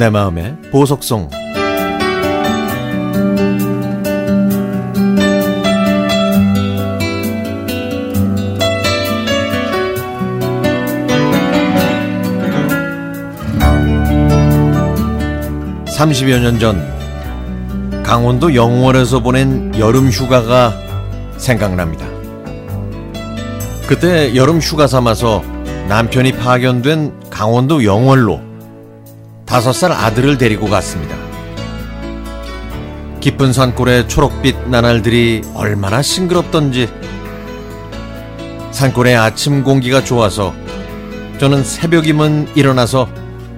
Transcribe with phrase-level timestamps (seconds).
[0.00, 1.28] 내 마음의 보석송
[15.84, 16.82] (30여 년 전)
[18.02, 20.72] 강원도 영월에서 보낸 여름 휴가가
[21.36, 22.06] 생각납니다.
[23.86, 25.42] 그때 여름 휴가 삼아서
[25.90, 28.49] 남편이 파견된 강원도 영월로
[29.50, 31.16] 다섯 살 아들을 데리고 갔습니다.
[33.18, 36.88] 깊은 산골의 초록빛 나날들이 얼마나 싱그럽던지
[38.70, 40.54] 산골의 아침 공기가 좋아서
[41.38, 43.08] 저는 새벽이면 일어나서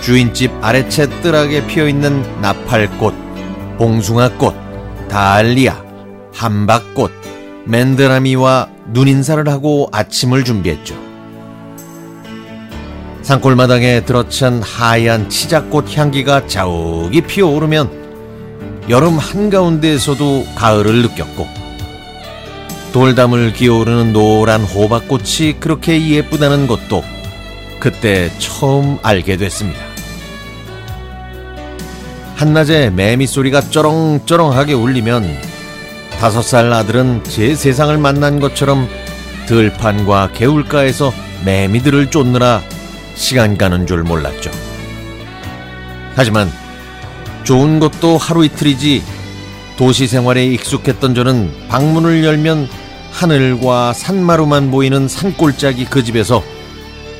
[0.00, 3.14] 주인집 아래채 뜰하게 피어있는 나팔꽃,
[3.76, 4.54] 봉숭아꽃,
[5.10, 5.84] 달리아,
[6.32, 7.12] 함박꽃,
[7.66, 11.03] 맨드라미와 눈인사를 하고 아침을 준비했죠.
[13.24, 21.48] 산골마당에 들어찬 하얀 치자꽃 향기가 자욱이 피어오르면 여름 한가운데에서도 가을을 느꼈고
[22.92, 27.02] 돌담을 기어오르는 노란 호박꽃이 그렇게 예쁘다는 것도
[27.80, 29.80] 그때 처음 알게 됐습니다.
[32.36, 35.24] 한낮에 매미 소리가 쩌렁쩌렁하게 울리면
[36.20, 38.86] 다섯 살 아들은 제 세상을 만난 것처럼
[39.46, 41.10] 들판과 개울가에서
[41.46, 42.62] 매미들을 쫓느라
[43.14, 44.50] 시간 가는 줄 몰랐죠.
[46.14, 46.50] 하지만
[47.44, 49.02] 좋은 것도 하루 이틀이지
[49.76, 52.68] 도시 생활에 익숙했던 저는 방문을 열면
[53.12, 56.42] 하늘과 산마루만 보이는 산골짜기 그 집에서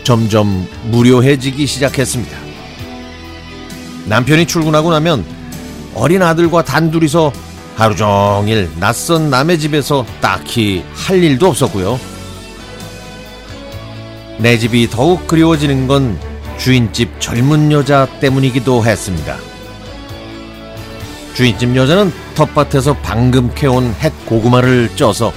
[0.02, 2.36] 점점 무료해지기 시작했습니다.
[4.06, 5.24] 남편이 출근하고 나면
[5.94, 7.32] 어린 아들과 단둘이서
[7.76, 11.98] 하루 종일 낯선 남의 집에서 딱히 할 일도 없었고요.
[14.38, 16.18] 내 집이 더욱 그리워지는 건
[16.58, 19.36] 주인집 젊은 여자 때문이기도 했습니다.
[21.34, 25.32] 주인집 여자는 텃밭에서 방금 캐온 햇 고구마를 쪄서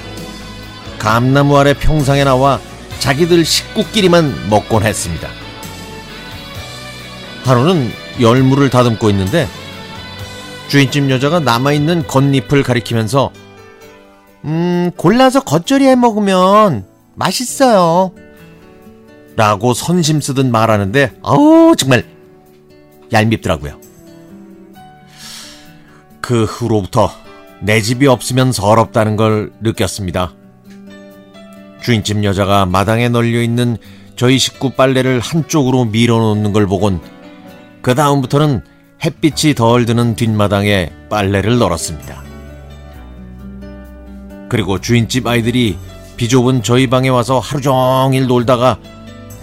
[1.00, 2.60] 감나무 아래 평상에 나와
[3.00, 5.28] 자기들 식구끼리만 먹곤 했습니다.
[7.44, 9.48] 하루는 열무를 다듬고 있는데
[10.68, 13.32] 주인집 여자가 남아있는 겉잎을 가리키면서
[14.46, 16.86] 음 골라서 겉절이 해 먹으면
[17.16, 18.12] 맛있어요.
[19.38, 22.04] 라고 선심 쓰듯 말하는데 어우 정말
[23.14, 23.80] 얄밉더라고요.
[26.20, 27.12] 그 후로부터
[27.62, 30.34] 내 집이 없으면 서럽다는 걸 느꼈습니다.
[31.84, 33.78] 주인집 여자가 마당에 널려 있는
[34.16, 37.00] 저희 식구 빨래를 한쪽으로 밀어놓는 걸 보곤
[37.84, 38.64] 그 다음부터는
[39.06, 42.24] 햇빛이 덜 드는 뒷마당에 빨래를 널었습니다.
[44.50, 45.78] 그리고 주인집 아이들이
[46.18, 48.80] 비좁은 저희 방에 와서 하루 종일 놀다가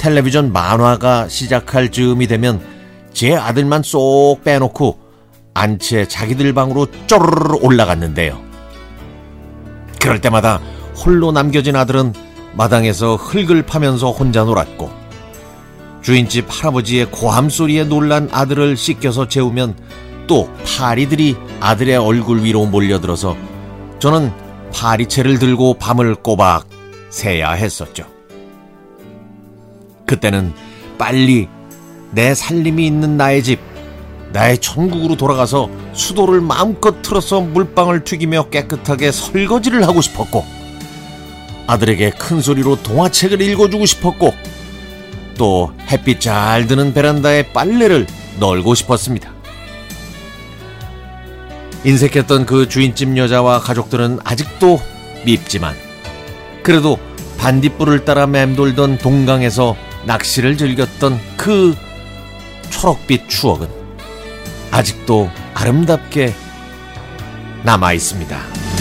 [0.05, 2.61] 텔레비전 만화가 시작할 즈음이 되면
[3.15, 4.99] 제 아들만 쏙 빼놓고
[5.55, 8.39] 안채 자기들 방으로 쪼르르 올라갔는데요.
[9.99, 10.61] 그럴 때마다
[10.95, 12.13] 홀로 남겨진 아들은
[12.53, 14.91] 마당에서 흙을 파면서 혼자 놀았고
[16.03, 19.75] 주인집 할아버지의 고함 소리에 놀란 아들을 씻겨서 재우면
[20.27, 23.39] 또 파리들이 아들의 얼굴 위로 몰려들어서
[24.01, 24.31] 저는
[24.71, 26.67] 파리채를 들고 밤을 꼬박
[27.09, 28.14] 새야 했었죠.
[30.07, 30.53] 그때는
[30.99, 31.49] 빨리
[32.11, 33.61] 내 살림이 있는 나의 집,
[34.33, 40.45] 나의 천국으로 돌아가서 수도를 마음껏 틀어서 물방울 튀기며 깨끗하게 설거지를 하고 싶었고,
[41.67, 44.35] 아들에게 큰 소리로 동화책을 읽어주고 싶었고,
[45.37, 48.07] 또 햇빛 잘 드는 베란다에 빨래를
[48.39, 49.33] 널고 싶었습니다.
[51.85, 54.81] 인색했던 그 주인집 여자와 가족들은 아직도
[55.25, 55.75] 밉지만,
[56.63, 56.99] 그래도
[57.39, 59.77] 반딧불을 따라 맴돌던 동강에서
[60.07, 61.75] 낚시를 즐겼던 그
[62.71, 63.69] 초록빛 추억은
[64.71, 66.35] 아직도 아름답게
[67.63, 68.74] 남아 있습니다.